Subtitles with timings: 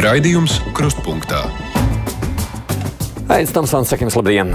[0.00, 1.42] Raidījums Krustpunktā.
[3.28, 4.54] Aizsmeļamies, Tamsons, sakim, labdien!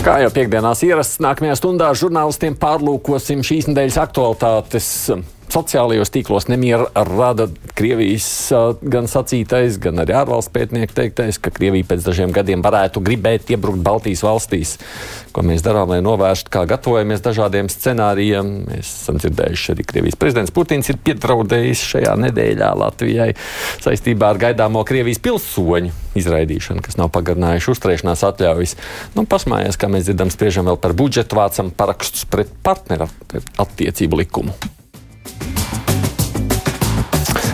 [0.00, 4.88] Kā jau piekdienās ierasts, nākamajā stundā žurnālistiem pārlūkosim šīs nedēļas aktualitātes.
[5.50, 8.26] Sociālajos tīklos nemieru rada Krievijas
[8.86, 13.82] gan sacītais, gan arī ārvalstu pētnieku teiktais, ka Krievija pēc dažiem gadiem varētu gribēt iebrukt
[13.82, 14.76] Baltijas valstīs.
[15.34, 18.54] Ko mēs darām, lai novērstu, kā gatavojamies dažādiem scenārijiem?
[18.68, 23.30] Mēs esam dzirdējuši, arī Krievijas prezidents Putins ir piedraudējis šajā nedēļā Latvijai
[23.82, 28.76] saistībā ar gaidāmo Krievijas pilsoņu izraidīšanu, kas nav pagarinājuši uzturēšanās atļaujas.
[29.18, 33.10] Nu, pasmājies, kā mēs dzirdam, spriežam vēl par budžetu, vācam parakstus pret partneru
[33.58, 34.54] attiecību likumu.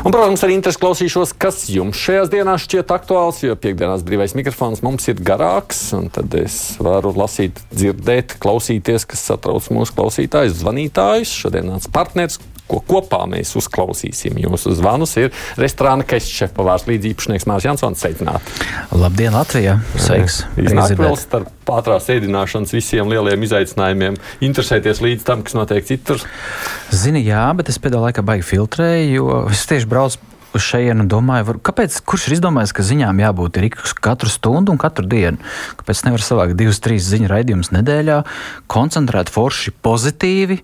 [0.06, 4.78] Un, protams, arī interesi klausīšos, kas jums šajās dienās šķiet aktuāls, jo piekdienās brīvais mikrofons
[4.86, 11.32] mums ir garāks, un tad es varu lasīt, dzirdēt, klausīties, kas satrauc mūsu klausītājus, zvanītājus.
[11.42, 12.38] Šodien nāc partners,
[12.70, 14.38] ko kopā mēs uzklausīsim.
[14.42, 18.02] Jūsu zvanus ir restorāna kešķepa vārds līdz īpašnieks Mārcis Jansons.
[18.02, 18.66] Sveicināti!
[18.94, 19.78] Labdien, Latvijā!
[19.94, 20.42] Sveiks!
[20.60, 26.22] Iznāk vēl starp ātrās ēdināšanas visiem lieliem izaicinājumiem, interesēties līdz tam, kas notiek citur?
[26.94, 30.22] Zini, jā, bet es pēdējā laikā baigi filtrēju, jo es tieši braucu
[30.56, 33.68] uz šejienu un domāju, var, kāpēc, kurš ir izdomājis, ka ziņām jābūt ir
[34.02, 35.40] katru stundu un katru dienu?
[35.80, 38.22] Kāpēc nevar savākt divas, trīs ziņu raidījumus nedēļā,
[38.72, 40.62] koncentrēt forši pozitīvi?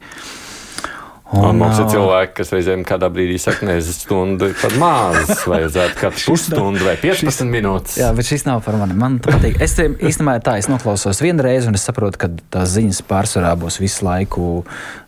[1.33, 5.30] Un, un mums ir cilvēki, kas reizēm kādā brīdī saka, ka stundu par maz.
[5.48, 7.94] Vajadzētu katru pusstundu vai 15 šis, minūtes.
[8.02, 8.97] Jā, bet šis nav par mani.
[9.00, 9.56] Man patīk.
[9.64, 13.80] Es īstenībā tā, es noklausos vienu reizi, un es saprotu, ka tās ziņas pārsvarā būs
[13.80, 14.48] visu laiku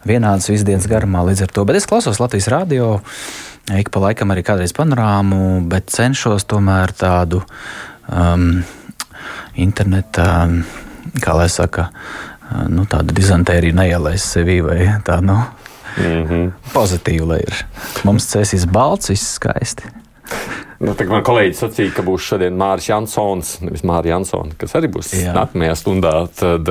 [0.08, 1.66] vienādas, visu dienas garumā līdz ar to.
[1.68, 2.94] Bet es klausos Latvijas radio,
[3.76, 7.42] ik pa laikam arī kādreiz panorāmu, bet cenšos tomēr tādu
[8.08, 8.62] um,
[9.60, 10.48] interneta,
[11.20, 11.90] kā lai saka,
[12.72, 15.36] nu, tādu dizantēriju neielaist sevī vai tā, nu.
[15.96, 16.52] Mm -hmm.
[16.72, 17.66] Pozitīvi, lai ir.
[18.04, 19.90] Mums cēsīs balts, viss skaisti.
[20.84, 25.12] Nu, man kolēģis sacīja, ka būs šodien Mārcis Jansons, nevis Mārija Jansona, kas arī būs
[25.16, 25.32] Jā.
[25.36, 26.12] nākamajā stundā.
[26.34, 26.70] Tad,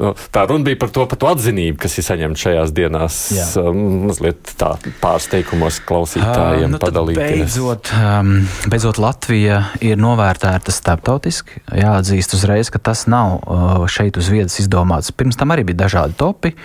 [0.00, 3.18] nu, tā runa bija par to, par to atzinību, kas ir saņemta šajās dienās.
[3.36, 3.46] Jā.
[3.74, 4.72] Mazliet tā
[5.02, 7.44] pārsteigumos klausītājiem uh, nu, padalīties.
[7.44, 8.32] Beidzot, um,
[8.72, 11.62] beidzot, Latvija ir novērtēta starptautiski.
[11.84, 15.14] Jāatzīst uzreiz, ka tas nav uh, šeit uz vietas izdomāts.
[15.14, 16.56] Pirms tam arī bija dažādi topi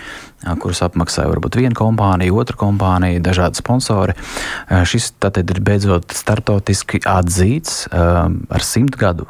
[0.61, 4.15] kurus apmaksāja varbūt viena kompānija, otra kompānija, dažādi sponsori.
[4.87, 9.27] Šis tātad ir beidzot startautiski atzīts ar simt gadu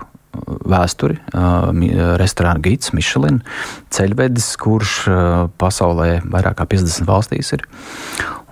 [0.69, 1.17] vēsturi,
[2.21, 3.41] restorāna gids, Michelin
[3.95, 4.95] ceļvedis, kurš
[5.59, 7.65] pasaulē vairāk kā 50 valstīs ir.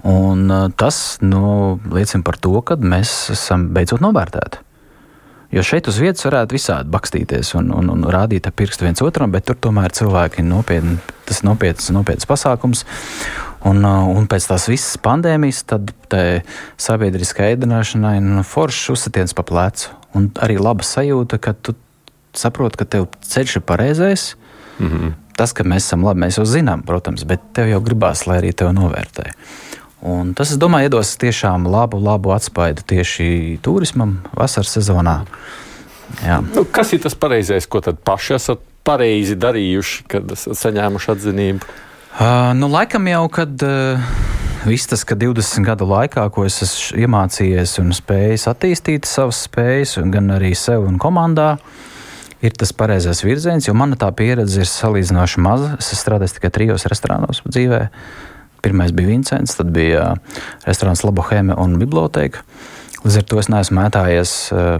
[0.07, 4.67] Un tas nu, liecina par to, ka mēs esam beidzot novērtēti.
[5.52, 9.31] Jo šeit uz vietas varētu visādi bakstīties un, un, un rādīt ar pirkstu viens otram,
[9.31, 10.97] bet tur tomēr cilvēki ir nopietni,
[11.28, 12.84] tas nopietns, nopietns pasākums.
[13.68, 15.94] Un, uh, un pēc tās visas pandēmijas, tad
[16.80, 19.96] sabiedriskai ēdināšanai nu, foršs uzsitiens pa plecu.
[20.16, 21.75] Un arī laba sajūta, ka tu
[22.38, 24.36] saproti, ka tev ceļš ir pareizais.
[24.78, 25.16] Mm -hmm.
[25.38, 28.53] Tas, ka mēs esam labi, mēs jau zinām, protams, bet tev jau gribās, lai arī
[28.53, 29.31] tevi novērtē.
[30.06, 35.24] Un tas, es domāju, iedos tiešām labu, labu atspaidu tieši turismam vasaras sezonā.
[36.22, 36.38] Jā.
[36.53, 41.74] Nu, kas ir tas pareizais, ko tad paši esat pareizi darījuši, kad esat saņēmuši atzinību?
[42.18, 44.06] Uh, nu, laikam jau, kad uh,
[44.69, 49.97] viss tas, ka 20 gadu laikā, ko es esmu iemācījies un spējis attīstīt savas spējas,
[50.13, 51.56] gan arī sev un komandā,
[52.46, 55.75] ir tas pareizais virziens, jo mana tā pieredze ir salīdzinoši maza.
[55.81, 57.90] Es strādāju tikai trijos restorānos dzīvēm
[58.66, 60.16] Pirmais bija Vincents, tad bija
[60.66, 62.44] restorāns Labohēme un biblioteka.
[63.03, 64.31] Līdz ar to es neesmu mētājies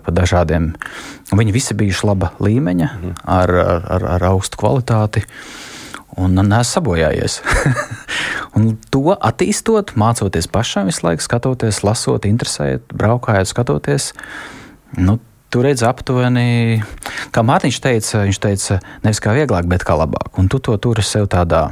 [0.04, 0.72] pa dažādiem.
[1.30, 3.16] Viņi visi bijuši laba līmeņa, mhm.
[3.24, 3.54] ar,
[3.96, 5.24] ar, ar augstu kvalitāti.
[6.18, 7.40] Un neesmu sabojājies.
[8.58, 14.12] un to attīstot, mācoties pašam visu laiku, skatoties, lasot, interesējot, braukājot, skatoties.
[14.98, 16.82] Nu, Tu redzi aptuveni,
[17.32, 20.36] kā Mārtiņš teica, viņš teica, nevis kā vieglāk, bet kā labāk.
[20.42, 21.70] Un tu to turi sev tādā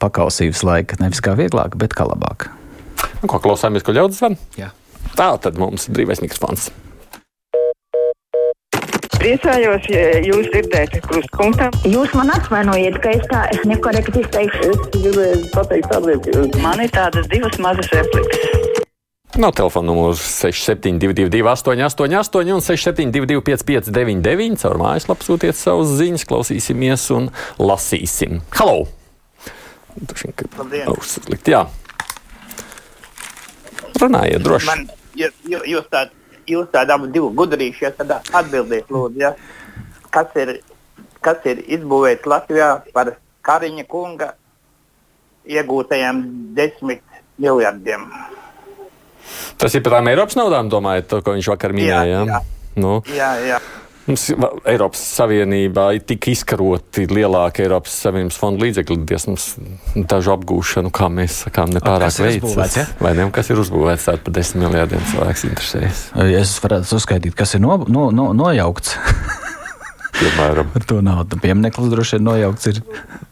[0.00, 1.00] pakausības laika.
[1.02, 2.50] Nevis kā vieglāk, bet kā labāk.
[3.20, 4.38] Nu, ko klausāmies, ko ļaudis zvan?
[4.58, 4.72] Jā.
[5.16, 6.70] Tā tad mums ir brīvais mikrofons.
[9.20, 11.68] Priecājos, ja jūs dzirdēt krustpunktā.
[11.84, 14.70] Jūs man atvainojiet, ka es tā es nekorekti izteikšu.
[14.72, 18.78] Es gribēju pateikt tādiem, ka man ir tādas divas mazas replikas.
[19.40, 27.28] No telefona numurs 6722, 888, un 672, 559, caur mājaslapu sūtiet savus ziņas, klausīsimies un
[27.60, 28.40] lasīsim.
[28.56, 28.88] Halo!
[30.94, 31.64] Uzslikt, jā.
[34.00, 34.66] Runājiet droši.
[34.70, 34.86] Man,
[35.18, 35.86] jūs
[36.50, 39.34] jūs tādi abi divi gudrīši, ja tad atbildiet, lūdzu, ja?
[40.14, 40.56] kas, ir,
[41.24, 43.14] kas ir izbūvēts Latvijā par
[43.46, 44.32] Kariņa kunga
[45.48, 46.22] iegūtajiem
[46.56, 47.02] desmit
[47.40, 48.08] miljardiem?
[49.60, 52.24] Tas ir par tām Eiropas naudām, domājat, to, ko viņš vakar minēja.
[52.24, 52.40] Jā, jā.
[52.80, 53.58] Nu, Jā, jā.
[54.08, 54.24] Mums
[54.68, 59.48] Eiropas Savienībā ir tik izkaroti lielāka Eiropas Savienības fonda līdzekļu, diez mums
[60.10, 62.86] dažu apgūšanu, kā mēs sakām, nepārāk uzbūvēts, ja?
[63.02, 66.02] Vai ne, kas ir uzbūvēts tātad par desmit miljārdiem cilvēks interesējas,
[66.40, 68.96] Es varētu uzskaitīt, kas ir no, no, no, nojaukts
[70.20, 70.70] piemēram.
[70.76, 71.38] ar to naudu.
[71.40, 72.82] Piemineklis droši vien nojaukts ir.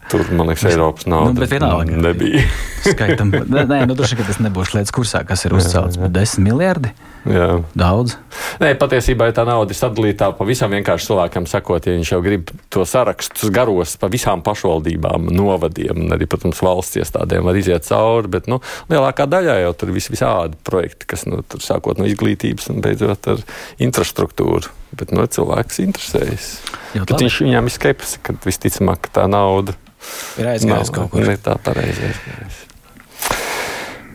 [0.09, 1.97] Tur, man liekas, Eiropas nauda Nu, bet vienalga.
[2.07, 2.41] nebija.
[2.85, 3.29] Skaitam,
[3.73, 6.93] nē, nu, droši vien, ka tas nebūs lietas kursā, kas ir uzcelts, bet 10 miljardi
[7.27, 7.59] Jā.
[7.75, 8.15] daudz.
[8.61, 12.85] Nē, patiesībā tā nauda ir sadalīta pavisam vienkārši cilvēkam, sakot, ja viņš jau grib to
[12.87, 18.31] sarakstu garos pa visām pašvaldībām, novadiem un arī, protams, valsts iestādēm var iziet cauri.
[18.37, 18.61] Bet nu,
[18.91, 23.31] lielākā daļā jau tur vis, visādi projekti, kas nu, tur sākot no izglītības un beidzot
[23.35, 23.43] ar
[23.83, 24.71] infrastruktūru.
[24.99, 26.49] Bet nu, cilvēks interesējas.
[26.95, 29.75] Viņš viņam ir skepsis, ka visticamāk ka tā nauda
[30.39, 31.29] Ir aizgājis kaut kur.
[31.43, 32.59] Tā pareizi aizgājis.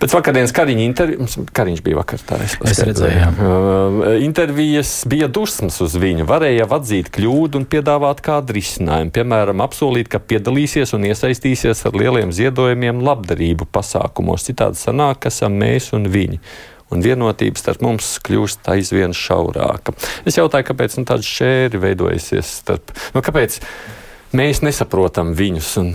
[0.04, 3.28] Pēc vakardienas Kariņa intervijas, Kariņš bija vakar tā, es, Es redzēju, jā.
[3.40, 6.26] Uh, intervijas bija dusmas uz viņu.
[6.28, 9.14] Varēja atzīt kļūdu un piedāvāt kādu risinājumu.
[9.16, 14.44] Piemēram, apsolīt, ka piedalīsies un iesaistīsies ar lieliem ziedojumiem labdarību pasākumos.
[14.50, 16.36] Citādi sanāk, ka esam mēs un viņi.
[16.92, 19.96] Un vienotība starp mums kļūst aizvien šaurāka.
[20.28, 22.92] Es jautāju, kāpēc nu, tāda šķēri veidojusies starp.
[23.16, 23.56] Nu, kāpēc
[24.36, 25.94] mēs nesaprotam viņus un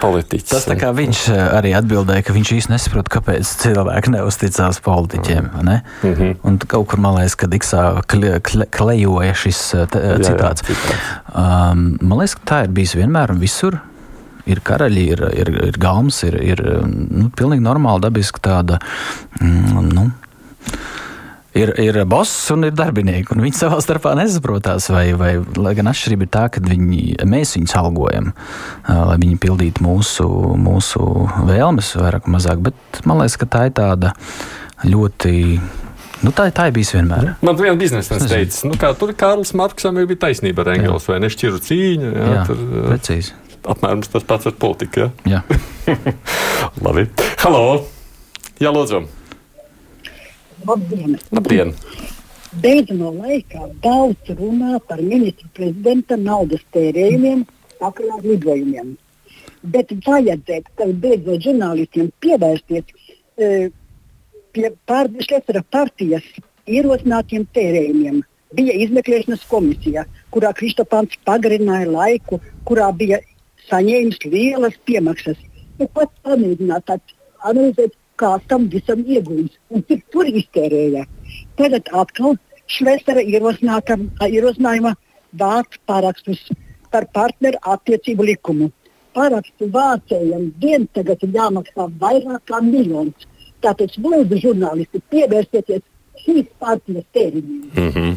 [0.00, 0.50] politiķus?
[0.50, 5.50] Tas tā kā viņš eh, arī atbildēja, ka viņš īsti nesaprot, kāpēc cilvēki neusticās politiķiem.
[5.66, 5.80] Ne?
[6.02, 6.14] Mm.
[6.14, 6.36] -hmm.
[6.44, 10.28] Un kaut kur man liekas, ka Diksā kle, kle, klejoja šis eh, te, Jā, jā,
[10.30, 10.66] citāts.
[10.66, 11.10] citāts.
[11.34, 13.80] Um, man liekas, ka tā ir bijis vienmēr un visur.
[14.44, 18.76] Ir karaļi, ir, ir, ir galms, ir, ir nu, pilnīgi normāla, dabiska tāda.
[19.40, 20.10] Mm, nu,
[21.54, 24.88] Ir, ir boss un ir darbinieki, un viņi savā starpā nesaprotās.
[24.90, 28.32] Vai, vai, lai gan atšķirība ir tā, ka viņi, mēs viņus algojam,
[28.88, 30.26] lai viņi pildītu mūsu,
[30.58, 31.06] mūsu
[31.46, 32.58] vēlmes, vairāk vai mazāk.
[32.66, 34.10] Bet man liekas, ka tā ir tāda
[34.82, 35.36] ļoti.
[36.24, 37.34] Nu, tā, tā ir bijis vienmēr.
[37.44, 37.58] Man
[38.16, 38.34] Es nezinu.
[38.34, 42.12] teica, nu, kā tur Karls Marksam bija taisnība ar Engels, vai nešķiru cīņu.
[42.16, 43.34] Jā, Jā, tur, precīzi.
[43.62, 45.10] apmēram tas pats ar politiku.
[45.28, 45.42] Jā.
[45.86, 45.98] Jā.
[46.86, 47.06] Labi.
[47.44, 47.84] Halo!
[48.62, 49.04] Jā, lūdzu!
[50.64, 51.18] Labdien!
[51.34, 51.72] Labdien!
[52.62, 57.42] Beidzamā laikā daudz runā par ministru prezidenta naudas tērējumiem
[57.80, 58.92] sakarā ar lidojumiem.
[59.74, 62.94] Bet vajadzētu tagad beidzot žurnālistiem pievērsties
[63.36, 63.48] e,
[64.54, 66.28] pie pārdešļa partijas
[66.64, 68.22] ierosinātiem tērējumiem.
[68.54, 72.38] Bija izmeklēšanas komisija, kurā Kristofāns pagarināja laiku,
[72.68, 73.18] kurā bija
[73.68, 75.40] saņēmis lielas piemaksas.
[75.80, 81.04] Nu, pat pamēģināt analizēt, kā tam visam iegūst un cik tur iztērēja.
[81.58, 82.36] Tagad atkal
[82.74, 84.94] Švestera ierosinājuma
[85.40, 86.40] vākt parakstus
[86.90, 88.70] par partneru attiecību likumu.
[89.14, 93.26] Parakstu vācējiem vien tagad ir jāmaksā vairāk kā miljons.
[93.64, 95.84] Tāpēc lūdzu žurnālisti pievērsieties
[96.24, 97.68] šīs partijas tēriņiem.
[97.74, 98.16] Mm -hmm.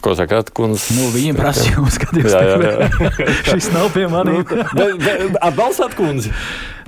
[0.00, 0.94] Ko sakāt, kundze?
[0.96, 2.88] Nu, viņa prasa jums, kad jūs jā.
[3.52, 4.06] Šis nav pie.
[4.08, 6.32] Bet- bet Atbalstāt kundzi!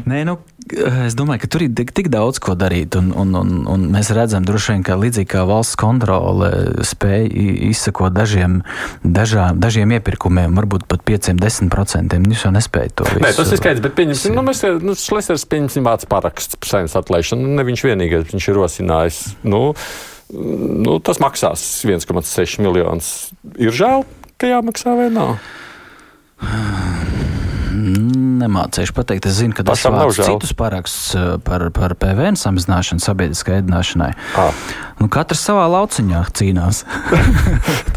[0.06, 0.36] Nē, nu,
[1.04, 2.94] es domāju, ka tur ir tik, tik daudz ko darīt.
[2.96, 6.50] Un, un, un, un mēs redzam, droši vien, ka līdzīgi kā valsts kontrole
[6.86, 7.26] spēja
[7.72, 8.60] izsekot dažiem,
[9.02, 12.16] dažā, dažiem iepirkumiem, varbūt pat 5-10%.
[12.32, 13.08] Jūs jau nespējat to.
[13.20, 16.96] Nē, tas ir skaidrs, bet pieņemsim, nu, mēs, nu, Šlesers pieņemsim vārds paraksts par saimnes
[17.00, 17.44] atlaišanu.
[17.44, 19.22] Nu, Ne viņš vienīgais, viņš ir rosinājis.
[19.48, 19.62] Nu,
[20.32, 23.30] nu, tas maksās 1,6 miljonus.
[23.60, 24.06] Ir žēl,
[24.40, 25.36] ka jāmaksā vai nav?
[27.76, 30.12] Nemācīšu pateikt, es zinu, ka tas žēl.
[30.12, 34.10] citus parakstus eh, par, par PVN samazināšanu sabiedriskai ēdināšanai.
[34.38, 34.64] Ah.
[35.00, 36.82] Nu, katrs savā lauciņā cīnās.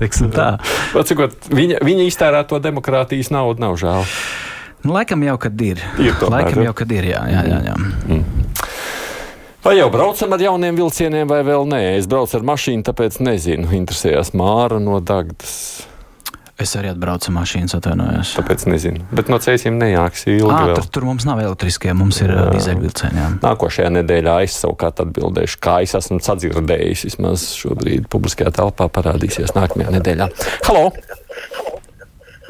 [1.10, 4.08] Cikot, viņa, viņa iztērēto demokrātijas naudu nav žēl.
[4.86, 5.82] Nu, laikam jau, kad ir.
[6.00, 6.70] Ir tomēr, laikam ja?
[6.70, 7.60] jau, kad ir, jā, jā, jā.
[7.68, 8.20] jā.
[9.64, 11.80] Vai jau braucam ar jauniem vilcieniem, vai vēl nē?
[11.98, 13.68] Es braucu ar mašīnu, tāpēc nezinu.
[13.76, 15.56] Interesējās Māra no Dagdas.
[16.60, 18.32] Es arī atbraucu ar mašīnu, atvainojos.
[18.40, 19.04] Tāpēc nezinu.
[19.16, 20.48] Bet no ceļiem nejāks ilgi.
[20.48, 23.20] À, tur, tur mums nav elektriskie, mums ir dīzeļvilcieni.
[23.20, 23.28] jā.
[23.44, 27.06] Nākošajā nedēļā es savukārt atbildēšu, kā es esmu sadzirdējis.
[27.12, 30.30] Vismaz šobrīd publiskajā telpā parādīsies nākamajā nedēļā.
[30.68, 30.90] Halo!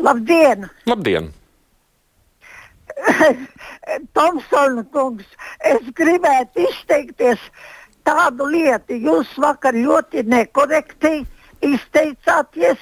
[0.06, 0.70] Labdien!
[0.90, 1.30] Labdien!
[4.14, 5.28] Tomsona kungs,
[5.66, 7.42] es gribētu izteikties
[8.08, 8.98] tādu lietu.
[8.98, 11.20] Jūs vakar ļoti nekorekti
[11.66, 12.80] izteicāties.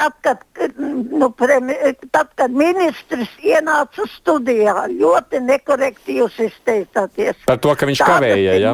[0.00, 1.74] Tad, kad, nu, premi,
[2.08, 7.42] tad, kad ministrs ienāca studijā, ļoti nekorekti jūs izteicāties.
[7.44, 8.72] Par to, ka viņš Tāda kavēja, ja?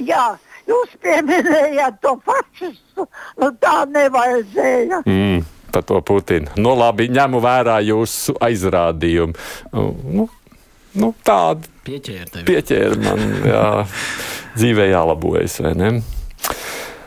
[0.00, 0.24] Jā,
[0.64, 3.04] jūs pieminējāt to fašistu.
[3.36, 5.02] Nu, tā nevajadzēja.
[5.04, 6.52] Mm, par to Putinu.
[6.60, 9.34] Nu, labi, ņemu vērā jūsu aizrādījumu.
[9.72, 10.28] Nu,
[10.98, 13.68] nu, tāda Pieķēra pieķēra man, jā,
[14.54, 15.88] dzīvē jālabojas, vai ne?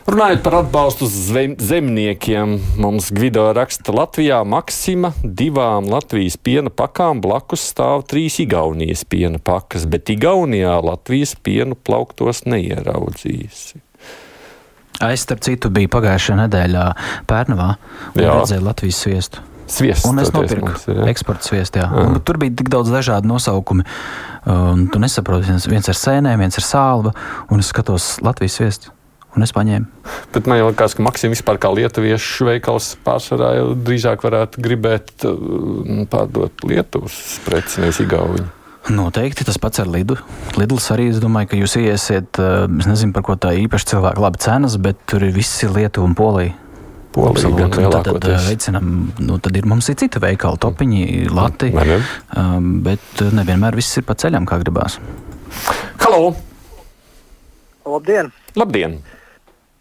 [0.06, 7.64] Runājot par atbalstu zem, zemniekiem, mums Gvido raksta, Latvijā Maksima divām Latvijas piena pakām blakus
[7.72, 13.64] stāv trīs Igaunijas piena pakas, bet Igaunijā Latvijas pienu plauktos neieraudzījis.
[15.04, 16.86] Es, starp citu, biju pagājušajā nedēļā
[17.28, 17.74] Pērnavā
[18.14, 18.38] un Jā.
[18.40, 19.44] redzēju Latvijas sviestu.
[19.66, 21.82] Sviests, Un es nopirku ir, eksporta sviestu.
[22.26, 23.86] Tur bija tik daudz dažādu nosaukumu.
[24.46, 27.16] Un tu nesaproti, viens, ar sēnēm, viens ar sālvu,
[27.50, 28.94] un es skatos Latvijas sviestu.
[29.36, 29.90] Un es paņēmu.
[30.32, 36.64] Bet man liekas, ka Maksim vispār kā lietuviešu veikals pārsvarā drīzāk varētu gribēt uh, pārdot
[36.64, 38.46] Lietuvas preci, nevis Igauņu.
[38.86, 40.14] Noteikti tas pats ar Lidu.
[40.60, 44.22] Lidls arī, es domāju, ka jūs iesiet, eh, es nezinu, par ko tā īpaši cilvēki
[44.22, 46.54] labi cenas, bet tur ir visi Lietuva un Polija.
[47.16, 48.30] Polija gan tad lielākoties.
[48.36, 48.92] eh, veicinām,
[49.26, 52.00] nu, tad ir mums ir citi veikali, topiņi, lati, Vai ne?
[52.38, 55.00] um, bet eh, nevienmēr viss ir pa ceļam, kā gribās.
[56.04, 56.36] Halo!
[57.86, 58.32] Labdien!
[58.56, 59.00] Labdien!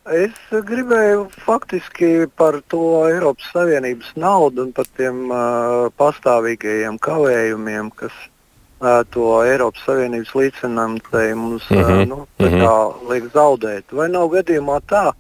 [0.04, 8.12] Es gribēju faktiski par to Eiropas Savienības naudu un par tiem uh, pastāvīgajiem kavējumiem, kas
[9.14, 13.10] to Eiropas Savienības līdzfinansējumu mums uh, Mhm, nu, mhm.
[13.10, 13.84] liek zaudēt.
[13.92, 15.12] Vai nav gadījumā tā,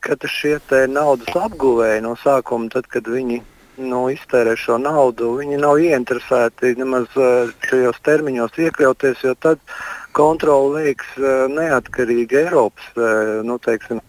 [0.00, 3.42] ka šie naudas apguvēji no sākuma, tad, kad viņi
[3.80, 9.58] nu, iztērē šo naudu, viņi nav ieinteresēti nemaz uh, šajos termiņos iekļauties, jo tad
[10.16, 14.00] kontroli veiks uh, neatkarīgi Eiropas uh, nu, teiksim,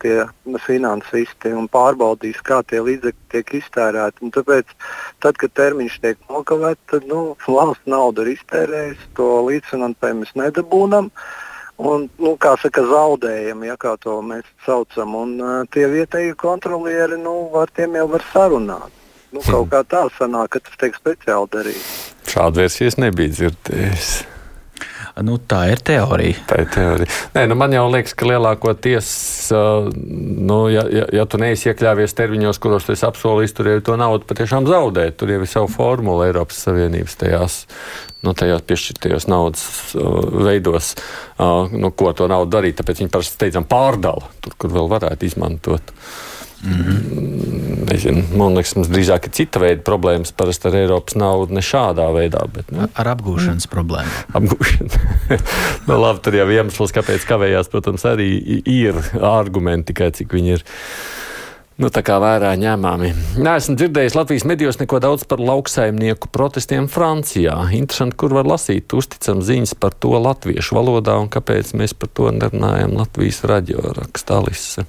[0.65, 4.25] finansisti un pārbaudīs, kā tie līdzekļi tiek iztērēti.
[4.25, 4.74] Un tāpēc,
[5.24, 11.12] tad, kad termiņš tiek nokavēts, tad nu, valsts naudu ir iztērējusi, to līdzfinansējumu mēs nedabūnam.
[11.81, 15.15] Un, nu, kā saka, zaudējumi, ja kā to mēs saucam.
[15.17, 18.98] Un, uh, tie vietējie kontrolieri, nu, ar tiem jau var sarunāt.
[19.31, 21.93] Nu, kaut kā tā sanāk, ka tas tiek speciāli darīts.
[22.27, 24.12] Šādu versiju es nebiju dzirdējis.
[25.19, 26.39] Nu, tā ir teorija.
[26.47, 27.15] Tā ir teorija.
[27.35, 29.09] Nē, nu man jau liekas, ka lielākoties,
[29.55, 33.81] uh, nu, ja, ja, ja tu neesi iekļāvies termiņos, kuros tu esi apsolījis, tur jau
[33.91, 35.19] to naudu patiešām zaudēt.
[35.19, 37.59] Tur jau ir savu formulu Eiropas Savienības tajās,
[38.23, 39.67] nu, tajās piešķirtajos naudas
[39.99, 40.93] uh, veidos,
[41.35, 42.79] uh, nu, ko to naudu darīt.
[42.79, 45.91] Tāpēc viņi parasti steidzam pārdala tur, kur vēl varētu izmantot.
[46.61, 47.60] Mm,
[47.91, 52.05] Nezinu, man liekas, mums drīzāk ir cita veida problēmas parasti ar Eiropas naudu, ne šādā
[52.15, 52.43] veidā.
[52.53, 54.12] Bet, nu, Ar apgūšanas problēmu.
[54.39, 55.01] apgūšana.
[55.89, 58.29] nu, labi, tur jau iemesls, kāpēc kavējās, protams, arī
[58.63, 60.63] ir argumenti, tikai cik viņi ir.
[61.81, 63.12] Nu, tā kā vērā ņēmāmi.
[63.41, 67.57] Nē, esmu dzirdējis Latvijas medijos neko daudz par lauksaimnieku protestiem Francijā.
[67.74, 72.31] Interesanti, kur var lasīt uzticam ziņas par to latviešu valodā un kāpēc mēs par to
[72.38, 74.86] nerunājam Latvijas radio rakstā Alise.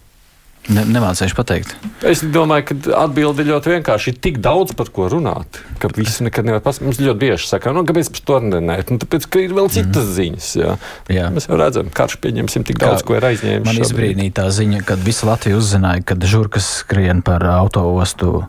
[0.71, 1.73] Ne, nemācīšu pateikt.
[2.07, 4.13] Es domāju, ka atbildi ļoti vienkārši.
[4.13, 6.87] Ir tik daudz par ko runāt, ka visi nekad nevar pasakāt.
[6.87, 8.93] Mums ļoti bieži saka, nu, kāpēc par to nerunāt?
[8.95, 10.15] Nu, tāpēc, ka ir vēl citas mm.
[10.21, 10.53] ziņas.
[10.61, 10.77] Jā.
[11.11, 11.27] Jā.
[11.35, 13.67] Mēs jau redzam, ka karš pieņemsim tik daudz, Kā ko ir aizņēmis.
[13.67, 18.45] Man izbrīnīja tā ziņa, kad visa Latvija uzzināja, ka žurkas skrien par autoostu.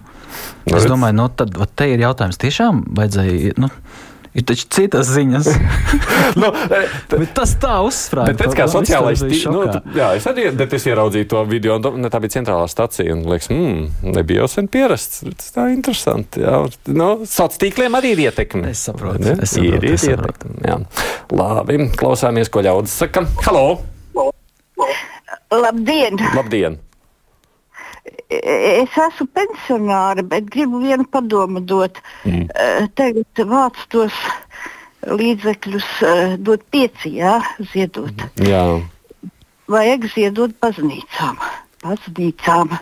[0.64, 2.38] Nu, Es domāju, no tad te ir jautājums.
[2.42, 3.58] Tiešām vajadzēja.
[3.62, 3.74] Nu,
[4.34, 5.46] Ir taču citas ziņas.
[6.42, 6.80] nu, e,
[7.22, 8.32] Bet tas tā uzsprāga.
[8.32, 9.46] Bet pēc kā sociālais tīkls.
[9.54, 13.14] nu, jā, es arī bet es ieraudzīju to video, un ne, tā bija centrālā stacija.
[13.14, 15.22] Un, liekas, mm, nebija jau sen pierasts.
[15.38, 16.42] Tas tā interesanti.
[16.42, 16.64] Jā.
[16.90, 18.74] Nu, Sociāliem tīkliem arī ir ietekme.
[18.74, 19.36] Es saprotu, Ne?
[19.46, 20.50] es saprotu, ir, ir es saprotu.
[20.50, 20.66] ietekme.
[20.66, 20.80] Jā.
[21.38, 23.28] Labi, klausāmies, ko ļaudis saka.
[23.46, 23.68] Halo!
[25.54, 26.18] Labdien!
[26.34, 26.80] Labdien!
[28.42, 32.00] Es esmu pensionāra, bet gribu vienu padomu dot.
[32.26, 32.48] Mm.
[32.98, 34.18] Tagad vāc tos
[35.08, 37.40] līdzekļus, eh, dot pieci, jā,
[37.74, 38.26] ziedot.
[38.36, 38.82] Jā.
[39.68, 41.38] Vajag ziedot baznīcām.
[41.84, 42.80] baznīcām.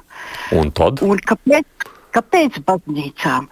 [0.52, 1.02] Un tad?
[1.02, 1.66] Un kāpēc,
[2.14, 3.48] kāpēc baznīcām?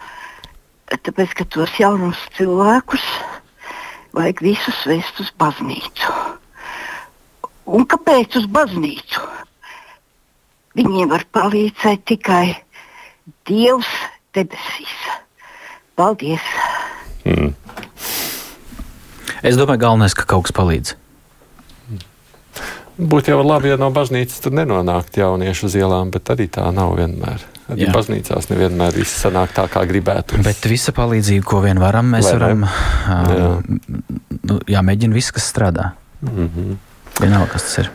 [0.86, 3.02] Tāpēc, ka tos jaunos cilvēkus
[4.14, 6.12] vajag visus vest uz baznīcu.
[7.66, 9.26] Un kāpēc uz baznīcu?
[10.78, 12.44] Viņiem var palīdzēt tikai
[13.48, 13.90] Dievs
[14.36, 14.96] debesīs.
[15.98, 16.44] Paldies!
[17.26, 17.54] Mm.
[19.42, 20.94] Es domāju, galvenais, ka kaut kas palīdz.
[23.00, 26.92] Būtu jau labi, ja no baznīcas tur nenonāktu jaunieši uz ielām, bet arī tā nav
[26.98, 27.46] vienmēr.
[27.70, 27.94] Arī Jā.
[27.94, 30.40] baznīcās nevienmēr viss sanāk tā, kā gribētu.
[30.44, 32.66] Bet visa palīdzība, ko vien varam, mēs Vai varam.
[32.66, 33.18] Jā.
[33.38, 33.50] Jā.
[34.50, 35.92] Nu, jāmēģina viss, kas strādā.
[36.20, 36.76] Mm -hmm.
[37.20, 37.90] Vienalga, kas tas ir.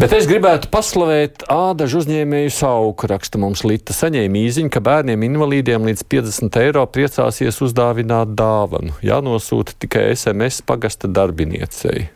[0.00, 3.04] Bet es gribētu paslavēt ādažu uzņēmēju sauku.
[3.10, 8.94] Raksta mums Līta saņēma īziņu, ka bērniem invalīdiem līdz 50 eiro priecāsies uzdāvināt dāvanu.
[9.04, 12.06] Jānosūta tikai SMS pagasta darbiniecei.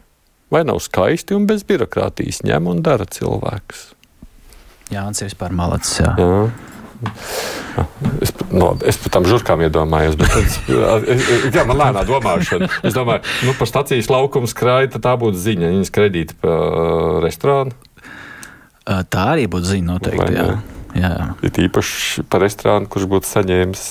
[0.48, 3.90] Vai nav skaisti un bez birokrātijas ņem un dara cilvēks?
[4.88, 5.98] Jā, tas ir vispār malacis.
[6.00, 6.14] Jā.
[6.16, 6.73] Jā.
[8.22, 10.44] Es, no, es par tām žurkām iedomājos, bet tad,
[11.10, 11.24] es,
[11.54, 12.68] jā, man lēnā domāšana.
[12.86, 15.72] Es domāju, nu, par stācijas laukumu skraida, tā būtu ziņa.
[15.74, 17.74] Viņas kredīta par restorānu.
[18.84, 20.30] Tā arī būtu ziņa noteikti.
[20.36, 20.48] Jā.
[20.94, 21.14] Jā.
[21.42, 23.84] Ir īpaši par restorānu, kurš būtu saņēmis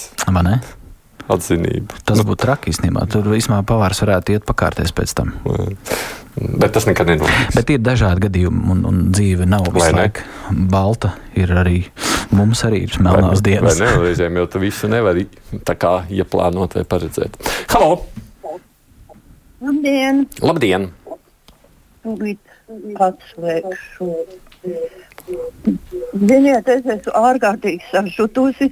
[1.33, 2.03] atzinību.
[2.07, 3.05] Tas nu, būtu traki īstenībā.
[3.11, 5.33] Tur īstenībā pavārs varētu iet pakārties pēc tam.
[6.33, 7.53] Bet tas nekad nenotiks.
[7.53, 10.23] Bet ir dažādi gadījumi, un, un dzīve nav visu laiku
[10.71, 11.13] balta.
[11.37, 11.83] Ir arī
[12.33, 13.77] mums arī ir melnās vai, dienas.
[13.77, 14.01] Vai ne?
[14.07, 15.27] Reizēm jau tu visu nevari
[15.67, 17.37] tā kā ieplānot vai paredzēt.
[17.73, 18.01] Halo!
[19.63, 20.25] Labdien!
[20.41, 20.89] Labdien!
[22.03, 22.53] Tūlīt
[22.99, 24.09] atslēgšu.
[26.17, 28.71] Ziniet, es esmu ārkārtīgi sašutusi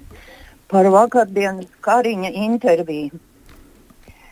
[0.71, 3.21] par vakardienas Kariņa interviju.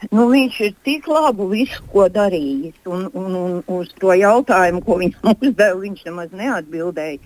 [0.08, 4.96] Nu, viņš ir tik labi visu, ko darījis, un, un, un uz to jautājumu, ko
[5.01, 7.20] viņam uzdeva, viņš nemaz neatbildēja.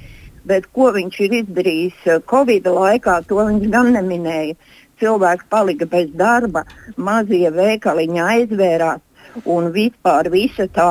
[0.49, 4.57] Bet ko viņš ir izdarījis eh, Covid laikā, to viņš gan neminēja.
[5.03, 6.63] Cilvēks palika bez darba,
[6.97, 9.01] mazie veikaliņi aizvērās,
[9.49, 10.89] un vispār visa tā,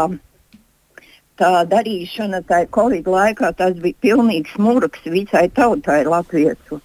[1.41, 6.79] tā darīšana tajā Covid laikā tas bija pilnīgs murgs visai tautai latviešu.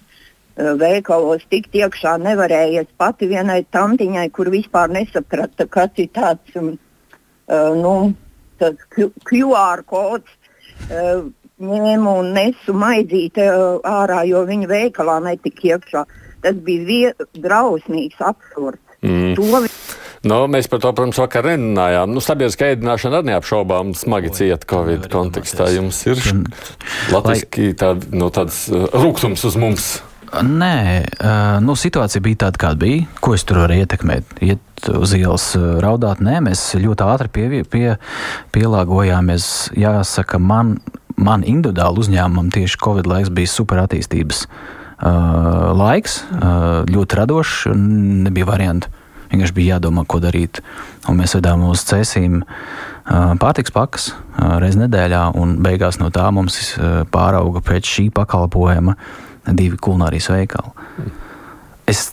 [0.58, 6.72] Eh, veikalos tikt iekšā nevarējies pati vienai tantiņai, kur vispār nesaprata, kas ir tāds um,
[7.46, 7.92] uh, nu,
[9.28, 10.34] QR kods.
[10.88, 16.04] Uh, ņēmu un nesu maidzīti uh, ārā, jo viņa veikalā netika iekšā.
[16.42, 18.82] Tas bija drausmīgs absurds.
[19.02, 19.38] Mm.
[19.38, 19.62] To...
[20.26, 22.10] Nu, mēs par to, protams, vakar nerunājām.
[22.14, 25.70] Nu, Sabiedriskā ēdināšana arī neapšaubām smagi cieta Covid kontekstā.
[25.74, 26.22] Jums ir
[27.14, 29.90] latviski tād, nu, tāds rūkums uz mums.
[30.28, 31.08] Nē,
[31.64, 33.04] nu, situācija bija tāda, kāda bija.
[33.24, 34.38] Ko es tur varu ietekmēt?
[34.44, 37.86] Iet uz ielas raudāt, nē, mēs ļoti ātri pie, pie,
[38.54, 39.46] pielāgojāmies.
[39.78, 40.76] Jāsaka, man,
[41.16, 47.70] man individuāli uzņēmumam tieši Covid laiks bija super attīstības uh, laiks, uh, ļoti radošs,
[48.28, 48.92] nebija variantu.
[49.28, 50.62] Vienkārši bija jādomā, ko darīt.
[51.08, 56.28] Un mēs vedām uz cēsīm uh, pārtiks pakas uh, reizes nedēļā, un beigās no tā
[56.32, 58.96] mums uh, pārauga pēc šī pakalpojuma
[59.56, 60.74] divi kulinārijas veikali.
[61.88, 62.10] Es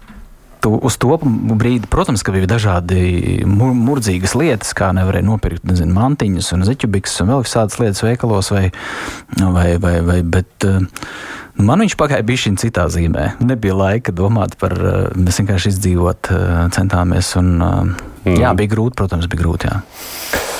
[0.65, 5.93] tu, uz to brīdi, protams, ka bija dažādi mur, murdzīgas lietas, kā nevarēja nopirkt nezinu,
[5.93, 8.65] mantiņas un zeķubiks un vēl kādas lietas veikalos, vai,
[9.37, 10.81] vai, vai, vai, bet uh,
[11.61, 13.35] man viņš pagāja bija šī citā zīmē.
[13.45, 18.35] Nebija laika domāt par, uh, mēs vienkārši izdzīvot uh, centāmies, un mm.
[18.41, 20.53] jā, bija grūti, protams, bija grūti, jā.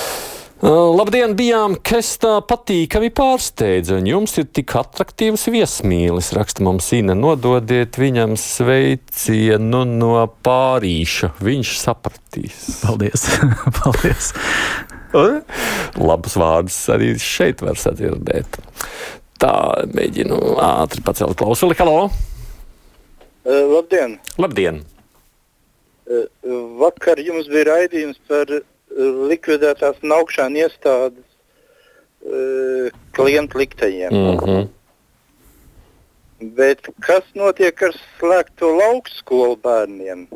[0.66, 8.00] Labdien, bijām Kestā patīkami pārsteidzi, un jums ir tik attraktīvs viesmīlis, raksta mums Sīna, nododiet
[8.02, 12.66] viņam sveicienu no pārīša, viņš sapratīs.
[12.82, 13.28] Paldies!
[13.78, 14.32] Paldies.
[16.02, 18.58] Labus vārdus arī šeit var sadzirdēt.
[19.38, 19.56] Tā,
[19.94, 21.78] mēģinu ātri pacelt klausuli.
[21.78, 22.08] Halo!
[23.46, 24.18] Uh, labdien!
[24.42, 24.82] Labdien!
[26.10, 26.26] Uh,
[26.82, 28.64] vakar jums bija raidījums par
[28.96, 34.14] likvidētās naukšana iestādes uh, klientu likteņiem.
[34.14, 34.68] Mm -hmm.
[36.56, 40.28] Bet kas notiek ar slēgto laukskolu bērniem?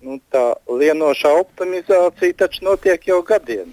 [0.00, 3.72] Nu, tā lienošā optimizācija taču notiek jau gadiem.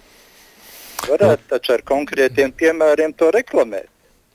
[1.04, 3.89] Varētu taču ar konkrētiem piemēriem to reklamēt.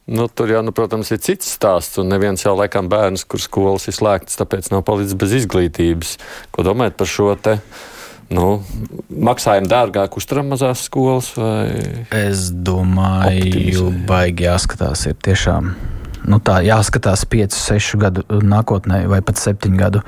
[0.09, 1.99] Nu, tur jau, nu, protams, ir cits stāsts.
[2.01, 6.14] Un neviens jau laikam bērns, kur skolas ir slēgtas, tāpēc nav palicis bez izglītības.
[6.55, 7.59] Ko domājat par šo te?
[8.35, 8.47] Nu,
[9.09, 11.31] maksājam dārgāk uzturam mazās skolas?
[11.38, 11.69] Vai...
[12.14, 13.93] Es domāju, optimizē?
[14.09, 15.07] baigi jāskatās.
[15.11, 15.71] Ir tiešām
[16.29, 20.03] nu, tā, jāskatās 5, 6 gadu nākotnē, vai pat 7 gadu.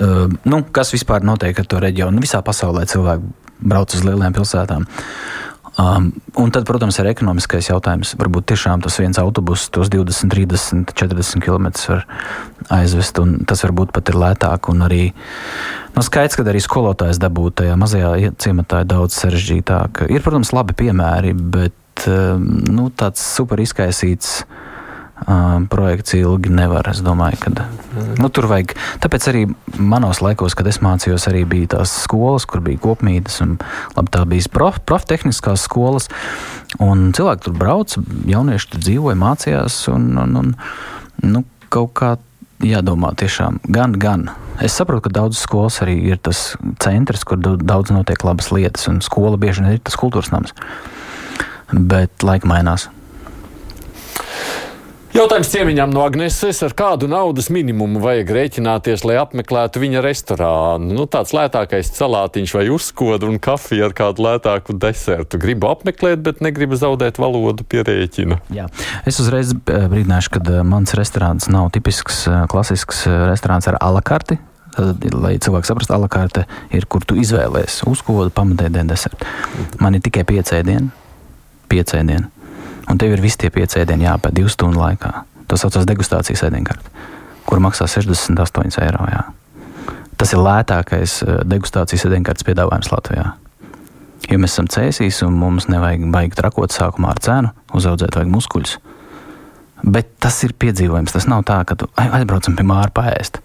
[0.00, 2.22] Uh, nu, kas vispār notiek ar to reģionu?
[2.22, 4.86] Visā pasaulē cilvēki brauc uz lielām pilsētām.
[5.80, 8.12] Um, un tad, protams, ir ekonomiskais jautājums.
[8.20, 12.04] Varbūt tiešām tas viens autobus, tos 20, 30, 40 km var
[12.80, 14.68] aizvest, un tas varbūt pat ir lētāk.
[14.72, 15.02] Un arī
[15.94, 20.04] nu, skaidrs, ka arī skolotājs dabūt tajā mazajā ciematā ir daudz sarežģītāk.
[20.10, 24.42] Ir, protams, labi piemēri, bet um, nu, tāds super izkaisīts
[25.26, 26.88] um, projekts ilgi nevar.
[26.90, 27.66] Es domāju, ka
[28.20, 28.74] nu, tur vajag.
[29.02, 29.44] Tāpēc arī
[29.76, 33.58] manos laikos, kad es mācījos, arī bija tās skolas, kur bija kopmītnes, un
[33.96, 36.10] labi, tā bija prof, proftehniskās skolas.
[36.80, 39.82] Un cilvēki tur brauca, jaunieši tur dzīvoja, mācījās.
[39.92, 40.52] Un, un, un,
[41.26, 42.14] nu, kaut kā
[42.64, 44.28] jādomā tiešām gan, gan.
[44.60, 49.00] Es saprotu, ka daudzas skolas arī ir tas centrs, kur daudz notiek labas lietas, un
[49.04, 50.52] skola bieži vien ir tas kultūras nams.
[51.72, 52.90] Bet laika mainās.
[55.10, 60.94] Jautājums ciemiņam no Agneses, ar kādu naudas minimumu vajag rēķināties, lai apmeklētu viņa restorānu?
[60.94, 65.40] Nu, tāds lētākais salātiņš vai uzskoda un kafija ar kādu lētāku desertu.
[65.42, 68.38] Gribu apmeklēt, bet negribu zaudēt valodu pie rēķina.
[68.54, 68.68] Jā.
[69.02, 74.38] Es uzreiz eh, brīdināšu, ka eh, mans restorāns nav tipisks, eh, klasisks restorāns ar alakarti.
[74.78, 79.26] Tad, lai cilvēks saprastu, alakarte ir, kur tu izvēlēsies uzkodu, pamatēdienu, desertu.
[79.82, 80.92] Man ir tikai piecēdieni,
[81.66, 82.30] piecēdieni.
[82.90, 85.12] Un tev ir visi tie piecēdieni jāpēd divu stundu laikā.
[85.50, 86.90] Tas saucās degustācijas ēdienkarte,
[87.46, 89.06] kur maksā 68 eiro.
[89.10, 89.24] Jā.
[90.20, 93.32] Tas ir lētākais degustācijas ēdienkartes piedāvājums Latvijā.
[94.30, 98.76] Jo mēs esam cēsīs un mums nevajag baigt trakot sākumā ar cenu, uzaudzēt vajag muskuļus.
[99.80, 101.14] Bet tas ir piedzīvojums.
[101.14, 103.40] Tas nav tā, ka tu aizbraucam pie māra paēst.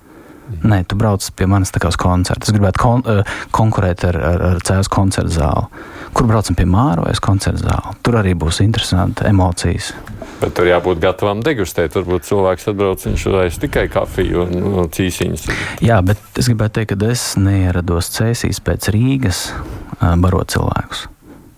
[0.65, 2.47] Nē, tu brauc pie manis tā kā uz koncertu.
[2.47, 5.85] Es gribētu kon uh, konkurēt ar, ar, ar Cēlus koncertu zāli.
[6.15, 6.67] Kur braucam pie
[7.11, 7.95] uz koncertu zāli?
[8.05, 9.93] Tur arī būs interesanti emocijas.
[10.41, 11.95] Bet tur jābūt gatavam degustēt.
[11.97, 15.47] Varbūt cilvēks atbrauc, viņš vairs tikai kafiju un no, cīsiņas.
[15.85, 21.07] Jā, bet es gribētu teikt, ka es neierados cēsīs pēc Rīgas uh, barot cilvēkus.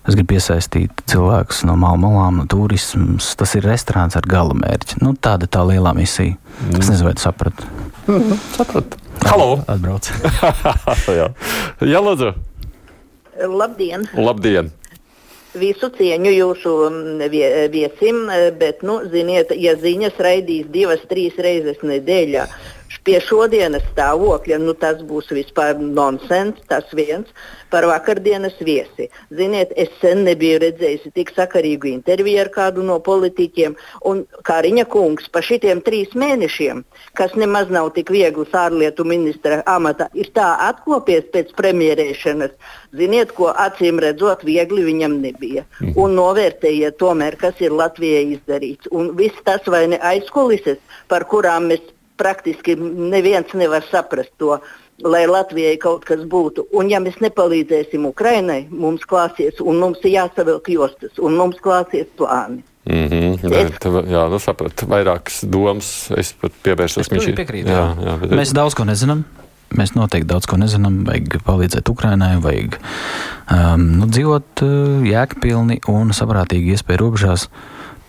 [0.07, 3.33] Es gribu piesaistīt cilvēkus no malām, no turismas.
[3.35, 5.01] Tas ir restorāns ar gala mērķi.
[5.03, 6.37] Nu, tāda ir tā lielā misija.
[6.61, 6.77] Mm.
[6.79, 7.67] Es nezinu, vai tu saprati.
[8.07, 9.01] Mm, sapratu.
[9.27, 9.49] Halo!
[9.67, 10.07] Atbrauc.
[11.19, 11.27] jā,
[11.83, 12.31] jā lūdzu.
[13.51, 14.07] Labdien!
[14.15, 14.71] Labdien!
[15.57, 17.27] Visu cieņu jūsu mm,
[17.73, 18.23] viesim,
[18.61, 22.47] bet, nu, ziniet, ja ziņas raidīs divas, trīs reizes nedēļā,
[23.07, 27.29] pie šodienas stāvokļa, nu, tas būs vispār nonsens, tas viens
[27.71, 29.09] par vakardienas viesi.
[29.33, 33.75] Ziniet, es sen nebiju redzējusi tik sakarīgu interviju ar kādu no politiķiem,
[34.07, 36.83] un Kāriņa kungs pa šitiem trīs mēnešiem,
[37.19, 42.55] kas nemaz nav tik viegls ārlietu ministra amata, ir tā atkopies pēc premjerēšanas.
[42.97, 45.65] Ziniet, ko acīm redzot, viegli viņam nebija.
[45.81, 45.93] Mhm.
[45.99, 48.87] Un novērtējiet tomēr, kas ir Latvijai izdarīts.
[48.91, 51.83] Un viss tas vai ne aizkulises, par kurām mēs
[52.17, 54.57] praktiski neviens nevar saprast to,
[55.05, 56.67] lai Latvijai kaut kas būtu.
[56.77, 62.09] Un ja mēs nepalīdzēsim Ukrainai, mums klāsies, un mums ir jāsavilk jostas, un mums klāsies
[62.17, 62.63] plāni.
[62.87, 66.11] Mm -hmm, bet, jā, nu sapratu, vairākas domas.
[66.17, 67.35] Es pat pievērsos viņam.
[67.35, 67.69] Piekrītu.
[67.69, 68.31] Jā, jā, bet...
[68.31, 69.25] Mēs daudz ko nezinām.
[69.75, 71.03] Mēs noteikti daudz ko nezinām.
[71.05, 72.77] Vajag palīdzēt Ukraiņai, vajag
[73.51, 77.49] um, nu, dzīvot uh, jēgpilni un saprātīgi iespēju robežās.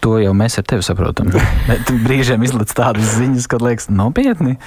[0.05, 1.33] To jau mēs ar tevi saprotam.
[1.69, 4.59] Bet brīžiem izlaiž tādas ziņas, kad liekas, nopietni.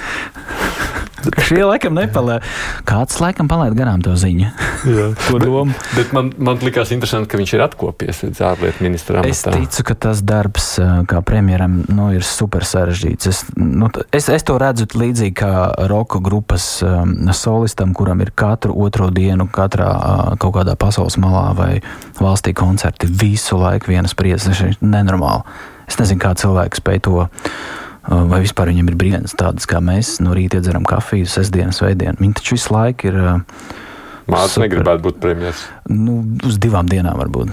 [1.45, 2.41] Šie laikam nepalēja.
[2.87, 4.49] Kāds laikam palaid garām to ziņu?
[4.89, 5.71] Jā, ko domu?
[5.71, 9.27] Bet, bet man, man likās interesanti, ka viņš ir atkopies līdz ārlietu ministram.
[9.29, 10.73] Es ticu, ka tas darbs
[11.09, 13.31] kā premjeram nu, ir super sarežģīts.
[13.31, 15.51] Es, nu, es, es to redzu līdzīgi kā
[15.91, 21.51] roka grupas um, solistam, kuram ir katru otro dienu, katrā uh, kaut kādā pasaules malā
[21.57, 21.71] vai
[22.19, 24.49] valstī koncerti visu laiku vienas priecas.
[24.49, 25.45] Tas ir nenormāli.
[25.91, 27.25] Es nezinu, kā cilvēki spēj to
[28.07, 32.21] vai vispār viņam ir brīvdienas tādas kā mēs, no rīta iedzeram kafiju, sestdienas, svētdienas.
[32.21, 33.19] Viņi taču visu laiku ir.
[34.31, 35.67] Mākslinieks negribētu būt premjerministrs.
[35.91, 37.51] Nu, uz divām dienām varbūt.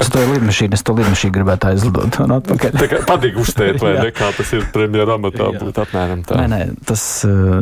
[0.00, 2.76] Es to lidmašīnu, es to lidmašīnu gribētu aizlidot un atpakaļ.
[2.78, 6.38] Tā kā patīk uzstēt, vai ne, kā tas ir premjera amatā būt apmēram tā.
[6.40, 7.02] Nē, nē, tas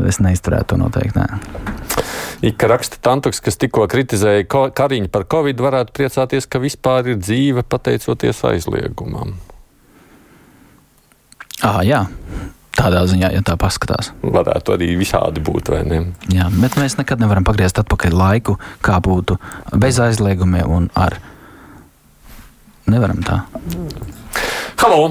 [0.07, 2.05] es neizturētu to noteikti, nē.
[2.53, 7.67] Ika raksta Tantuks, kas tikko kritizēja Kariņu par Covid, varētu priecāties, ka vispār ir dzīve
[7.67, 9.35] pateicoties aizliegumam.
[11.67, 12.05] Ah, jā.
[12.79, 14.13] Tādā ziņā, ja tā paskatās.
[14.23, 15.97] Varētu arī visādi būt, vai ne?
[16.31, 18.55] Jā, bet mēs nekad nevaram pagriezt atpakaļ laiku,
[18.87, 19.35] kā būtu
[19.75, 21.19] bez aizliegumiem un ar.
[22.89, 23.41] Nevaram tā.
[24.79, 25.11] Halo!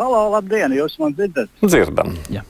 [0.00, 0.72] Halo, labdien!
[0.72, 1.52] Jūs man dzirdat?
[1.60, 2.16] Dzirdam.
[2.32, 2.46] Jā.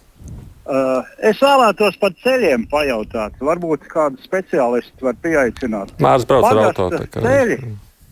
[0.71, 3.35] Uh, es vēlētos par ceļiem pajautāt.
[3.43, 5.97] Varbūt kādu speciālistu var pieaicināt.
[5.99, 7.25] Mārcis ar automašīnu.
[7.27, 7.59] Ceļi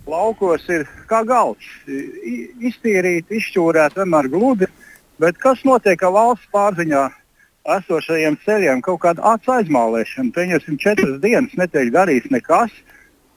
[0.08, 1.66] laukos ir kā galds.
[1.88, 4.68] Iztīrīt, izšķūrēt, vienmēr gludi.
[5.18, 7.08] Bet kas notiek ar valsts pārziņā
[7.78, 8.84] esošajiem ceļiem?
[8.86, 10.32] Kaut kāda acu aizmālēšana.
[10.36, 12.72] Pieņemsim, četras dienas netiek darīts nekas.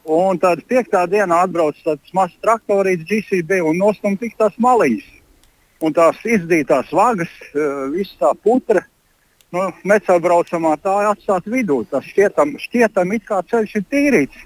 [0.02, 5.10] Un tad piektā dienā atbrauc tāds mazs traktorīts, GCB un nostum tik tās maliņas.
[5.82, 7.30] Un tās izdītās vagas,
[7.94, 8.84] viss tā putra,
[9.54, 11.80] nu, necaurbraucamā tā atstāt vidū.
[11.90, 14.46] Tas šķietam, šķietam it kā ceļš ir tīrīts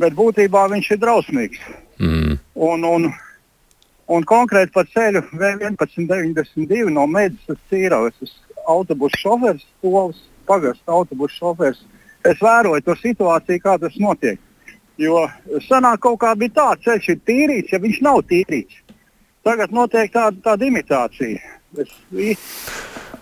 [0.00, 1.64] bet būtībā viņš ir drausmīgs.
[2.00, 2.36] Mm.
[2.68, 3.08] Un, un,
[4.08, 8.16] un konkrēti par ceļu V1192 no Mēnesnes uz Cīravas.
[8.20, 11.82] Es esmu autobusu šofērs, skolas pagasta autobusu šofērs.
[12.26, 14.40] Es vēroju to situāciju, kā tas notiek.
[15.00, 15.24] Jo
[15.64, 18.82] senāk kaut kā bija tā, ceļš ir tīrīts, ja viņš nav tīrīts.
[19.46, 21.40] Tagad notiek tāda, tāda imitācija.
[21.80, 21.94] Es,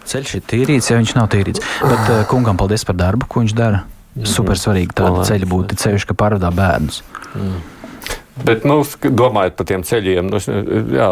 [0.09, 1.63] Ceļš ir tīrīts, ja viņš nav tīrīts.
[1.85, 3.85] Bet uh, kungam paldies par darbu, ko viņš dara.
[4.17, 4.29] Mhm.
[4.29, 7.03] Super svarīgi tāda ceļa būtu ceļš, ka pārvadā bērnus.
[7.35, 7.59] Mm.
[8.45, 10.47] Bet, nu, domājot par tiem ceļiem, nu, es,
[10.95, 11.09] jā,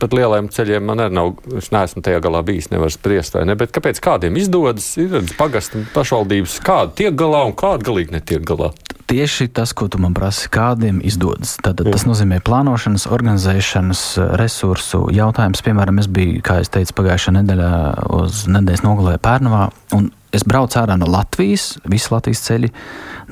[0.00, 1.32] pat lielajiem ceļiem man arī nav.
[1.60, 3.56] Es neesmu tajā galā bijis, nevaru spriest, vai ne.
[3.58, 8.46] Bet kāpēc kādiem izdodas, ir redz, pagastu pašvaldības, kādi tiek galā un kādi galīgi netiek
[8.48, 8.72] galā?
[9.10, 11.56] Tieši tas, ko tu man prasi, kādiem izdodas.
[11.64, 14.04] Tad, tas nozīmē plānošanas, organizēšanas,
[14.38, 15.64] resursu jautājums.
[15.66, 17.72] Piemēram, es biju, kā jau teicu, pagājušā nedēļā
[18.20, 19.66] uz nedēļas nogalē Pērnavā.
[19.98, 22.70] un Es braucu ārā no Latvijas, visas Latvijas ceļi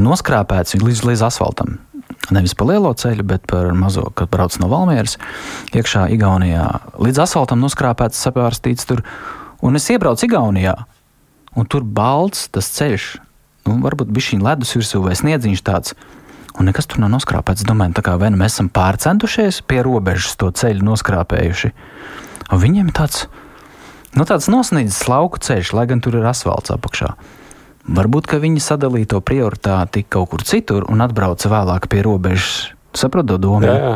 [0.03, 1.79] noskrāpēts līdz, līdz asfaltam.
[2.35, 5.17] Nevis pa lielo ceļu, bet par mazo, kad brauc no Valmieras
[5.77, 6.67] iekšā Igaunijā.
[6.99, 9.05] Līdz asfaltam noskrāpēts, sapārstīts tur.
[9.65, 10.75] Un es iebraucu Igaunijā,
[11.57, 13.09] un tur balts tas ceļš.
[13.69, 15.95] Nu, varbūt bija šī ledus virsū vai sniedziņš tāds.
[16.59, 17.67] Un nekas tur nav noskrāpēts.
[17.69, 21.71] Domāju, tā kā vai nu mēs esam pārcentušies pie robežas to ceļu noskrāpējuši.
[22.49, 23.27] Un viņiem ir tāds,
[24.17, 27.13] nu, tāds nosnīdis lauku ceļš, lai gan tur ir asfalts apakšā.
[27.89, 32.75] Varbūt, ka viņi sadalīja to prioritāti kaut kur citur un atbrauca vēlāk pie robežas.
[32.97, 33.65] Saprotu domu?
[33.65, 33.95] Jā, jā.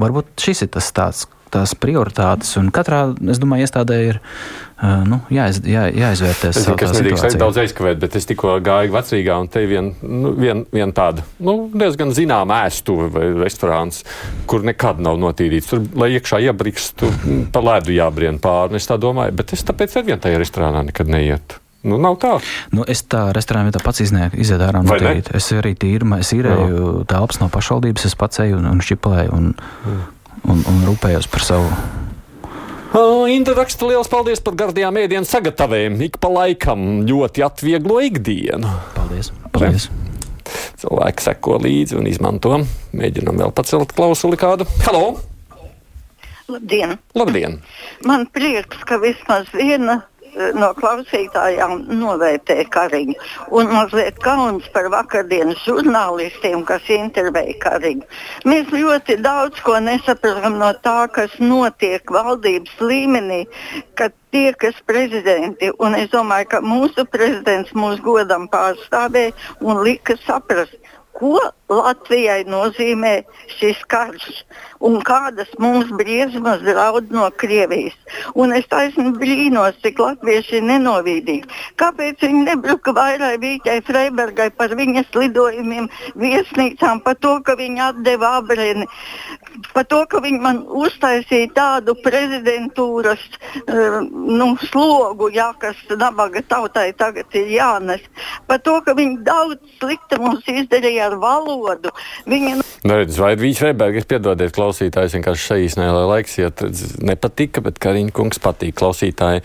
[0.00, 1.26] Varbūt šis ir tas tāds.
[1.48, 4.18] Tās prioritātes, un katrā, es domāju, iestādē ir
[4.82, 8.94] uh, nu, jāiz, jā, jāizvērtē zinu, ka es nedrīkst daudz aizkavēt, bet es tikko gāju
[8.94, 14.02] vecrīgā, un te ir viena nu, vien, vien tāda nu, diezgan zināma ēstuve vai restorāns,
[14.50, 15.70] kur nekad nav notīrīts.
[15.70, 17.12] Tur, lai iekšā iebrikstu,
[17.54, 18.78] pa ledu jābrien pāri.
[18.78, 21.62] Es tā domāju, bet es tāpēc ar vienu tajā restorānā nekad neietu.
[21.86, 22.32] Nu, nav tā.
[22.74, 25.12] Nu, es tā restorānā vietā pats izietu ārā no Vai ne?
[25.12, 25.30] tīrīt.
[25.38, 29.52] Es arī tīru, es īrēju telpas no pašvaldības, es pats eju un, un šķipolēju un,
[30.42, 31.70] un, un rūpējos par savu.
[32.98, 36.00] Uh, Inta raksta liels paldies par gardajām ēdienu sagatavējumiem.
[36.08, 38.72] Ik pa laikam ļoti atvieglo ikdienu.
[38.96, 39.28] Paldies!
[39.54, 39.86] paldies.
[40.82, 42.56] Cilvēki seko līdzi un izmanto.
[42.98, 44.66] Mēģinam vēl pacelt klausuli kādu.
[44.82, 45.20] Halo!
[46.50, 46.96] Labdien!
[47.14, 47.60] Labdien!
[48.08, 50.17] Man prieks, ka vismaz viena eh,
[50.58, 53.16] no klausītājām novērtē kariņu.
[53.54, 58.06] Un mazliet kauns par vakardienas žurnālistiem, kas intervēja kariņu.
[58.48, 63.44] Mēs ļoti daudz ko nesaprotam no tā, kas notiek valdības līmenī,
[63.98, 65.72] kad tiekas prezidenti.
[65.82, 70.76] Un es domāju, ka mūsu prezidents mūs godam pārstāvēja un lika saprast,
[71.18, 73.12] ko Latvijai nozīmē
[73.58, 74.28] šis karš
[74.88, 77.96] un kādas mums briesmas draud no Krievijas.
[78.38, 81.58] Un es taisni brīnos, cik latvieši ir nenovīdīgi.
[81.80, 88.32] Kāpēc viņi nebruka vairāk Vīķai Freibergai par viņas lidojumiem, viesnīcām, par to, ka viņa atdeva
[88.38, 88.86] abreni,
[89.74, 96.88] par to, ka viņi man uztaisīja tādu prezidentūras uh, nu, slogu, jā, kas nabaga tautai
[96.96, 98.04] tagad ir jānes,
[98.48, 101.92] par to, ka viņi daudz slikta mums izdarīja ar valodu.
[102.28, 102.54] Viņa,
[102.88, 108.14] Neredz, vai Vīķis Reibergs, piedodiet, klausītājs vienkārši šeit lai laiks iet, redz, nepatika, bet Kariņa
[108.14, 109.42] kungs patīk klausītāji.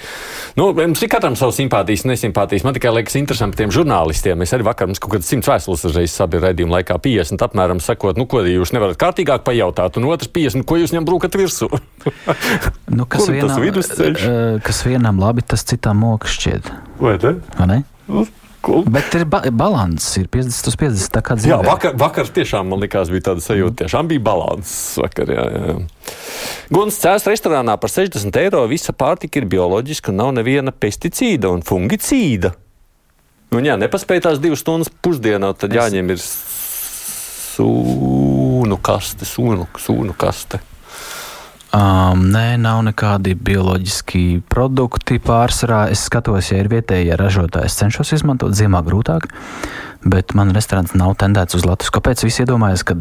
[0.59, 2.65] Nu, mums ir katram savs simpātijas, nesimpātijas.
[2.67, 4.37] Man tikai liekas interesanti par tiem žurnālistiem.
[4.39, 8.19] Mēs arī vakar mums kaut kādas simts vēstules uzreiz sabiedrījām redzījuma laikā 50 apmēram sakot,
[8.19, 11.71] nu, ko jūs nevarat kārtīgāk pajautāt, un otrs 50, nu, ko jūs ņem brūkat virsū.
[12.93, 14.23] Nu, kas, vienam, vidusceļš?
[14.27, 16.67] eh, kas vienam labi, tas citam moka šķiet.
[17.01, 17.31] Vai ne?
[17.57, 17.77] Vai ne?
[18.63, 18.85] Cool.
[18.87, 21.09] Bet ir ba balans, ir 50 uz 50.
[21.11, 21.65] Tā kā Jā, dzīvē.
[21.67, 23.83] vakar, vakar tiešām man likās, bija tāda sajūta.
[23.83, 25.27] Tiešām bija līdzsvars vakar.
[25.35, 25.75] Jā, jā.
[26.71, 28.63] Guns cēlās restorānā par 60 eiro.
[28.71, 32.53] Visa pārtika ir bioloģiska nav neviena pesticīda un fungicīda.
[33.51, 36.23] Nu, jā, nepaspēj tās divas stundas pusdienā, tad jāņem ir
[37.53, 40.57] sūnu kaste, sūnu, sūnu kaste.
[41.73, 45.87] Um, nē, nav nekādi bioloģiski produkti pārsvarā.
[45.89, 49.25] Es skatos, ja ir vietējie ražotāji, es cenšos izmantot ziemā grūtāk.
[50.05, 51.93] Bet man restorāns nav tendēts uz Latvijas.
[51.95, 52.97] Kāpēc visi iedomājas, ka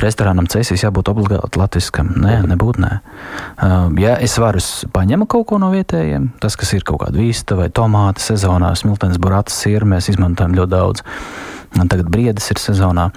[0.00, 2.12] restorānam cēsīs jābūt obligāti latviskam?
[2.22, 2.92] Nē, nebūtu nē.
[3.58, 7.18] Um, ja es varu s- paņemt kaut ko no vietējiem, tas, kas ir kaut kāda
[7.20, 11.04] vīsta vai tomāta sezonā, smiltenes burātas sieru, mēs izmantojam ļoti daudz.
[11.74, 13.08] Tagad brīdis ir sezonā.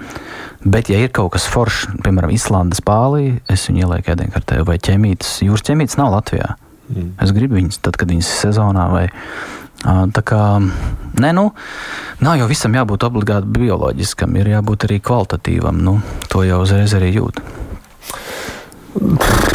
[0.66, 5.38] Bet, ja ir kaut kas foršs, piemēram, Islandes pālī, es viņu ielieku ēdienkartē, vai ķemītes.
[5.46, 6.56] Jūras ķemītes nav Latvijā.
[6.88, 7.12] Mm.
[7.22, 8.88] Es gribu viņus tad, kad viņas ir sezonā.
[8.90, 9.04] Vai,
[10.14, 10.42] tā kā,
[11.22, 11.46] nē, nu,
[12.24, 15.78] nav jau visam jābūt obligāti bioloģiskam, ir jābūt arī kvalitatīvam.
[15.84, 15.98] Nu,
[16.32, 17.42] to jau uzreiz arī jūt.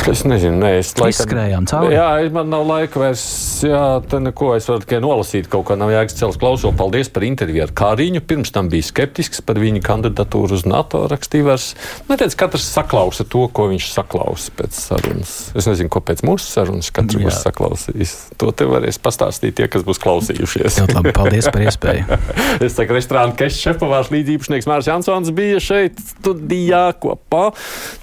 [0.10, 1.94] Es nezinu, nē, es Izskrējām cauri.
[1.96, 3.24] Jā, man nav laika vairs.
[3.64, 5.48] Jā, tā neko es varu tikai nolasīt.
[5.52, 6.72] Kaut kā nav jēgas cels klauso.
[6.76, 8.22] Paldies par interviju ar Kāriņu.
[8.28, 11.70] Pirms tam bija skeptisks par viņa kandidatūru uz NATO rakstīvers.
[12.10, 15.34] Neredz, katrs saklausa to, ko viņš saklausa pēc sarunas.
[15.58, 18.16] Es nezinu, ko pēc mūsu sarunas katrs būs saklausījis.
[18.44, 20.82] To te varēs pastāstīt tie, kas būs klausījušies.
[20.84, 22.20] Ļoti labi, paldies par iespēju.
[22.68, 27.50] es saku, restorāna Kešs šefpavārs līdzīpašnieks Mārs Jansons bija šeit studijā kopā.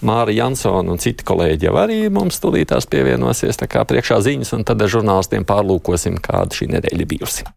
[0.07, 3.61] Māra Jansona un citi kolēģi jau arī mums tūlītās pievienosies.
[3.61, 7.49] Tā kā priekšā ziņas, un tad ar žurnālistiem pārlūkosim, kāda šī nedēļa bijusi.